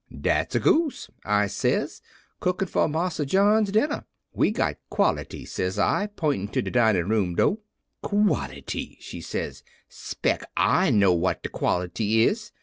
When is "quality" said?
4.89-5.45, 8.01-8.97, 11.49-12.23